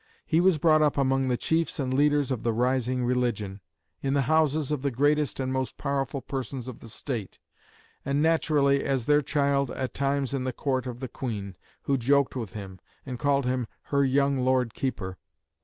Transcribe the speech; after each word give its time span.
He 0.25 0.41
was 0.41 0.57
brought 0.57 0.81
up 0.81 0.97
among 0.97 1.27
the 1.27 1.37
chiefs 1.37 1.79
and 1.79 1.93
leaders 1.93 2.31
of 2.31 2.41
the 2.41 2.53
rising 2.53 3.05
religion, 3.05 3.61
in 4.01 4.15
the 4.15 4.23
houses 4.23 4.71
of 4.71 4.81
the 4.81 4.89
greatest 4.89 5.39
and 5.39 5.53
most 5.53 5.77
powerful 5.77 6.21
persons 6.21 6.67
of 6.67 6.79
the 6.79 6.89
State, 6.89 7.37
and 8.03 8.19
naturally, 8.19 8.83
as 8.83 9.05
their 9.05 9.21
child, 9.21 9.69
at 9.69 9.93
times 9.93 10.33
in 10.33 10.43
the 10.43 10.53
Court 10.53 10.87
of 10.87 11.01
the 11.01 11.07
Queen, 11.07 11.55
who 11.83 11.97
joked 11.97 12.35
with 12.35 12.53
him, 12.53 12.79
and 13.05 13.19
called 13.19 13.45
him 13.45 13.67
"her 13.93 14.03
young 14.03 14.39
Lord 14.39 14.73
Keeper." 14.73 15.19